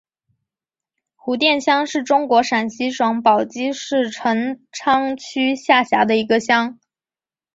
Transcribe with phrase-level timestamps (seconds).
[1.15, 6.79] 胡店乡是中国陕西省宝鸡市陈仓区下辖的一个乡。